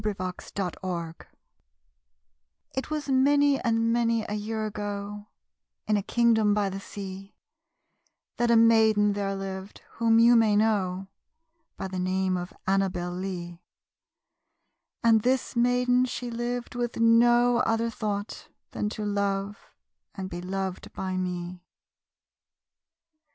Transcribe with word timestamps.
_Annabel 0.03 1.11
Lee 1.11 1.29
It 2.73 2.89
was 2.89 3.07
many 3.07 3.59
and 3.59 3.93
many 3.93 4.25
a 4.27 4.33
year 4.33 4.65
ago, 4.65 5.27
In 5.85 5.95
a 5.95 6.01
kingdom 6.01 6.55
by 6.55 6.71
the 6.71 6.79
sea, 6.79 7.35
That 8.37 8.49
a 8.49 8.55
maiden 8.57 9.13
there 9.13 9.35
lived 9.35 9.83
whom 9.99 10.17
you 10.17 10.35
may 10.35 10.55
know 10.55 11.07
By 11.77 11.87
the 11.87 11.99
name 11.99 12.35
of 12.35 12.51
Annabel 12.65 13.11
Lee; 13.11 13.61
And 15.03 15.21
this 15.21 15.55
maiden 15.55 16.05
she 16.05 16.31
lived 16.31 16.73
with 16.73 16.97
no 16.97 17.57
other 17.57 17.91
thought 17.91 18.49
Than 18.71 18.89
to 18.89 19.05
love 19.05 19.69
and 20.15 20.31
be 20.31 20.41
loved 20.41 20.91
by 20.93 21.15
me. 21.15 21.61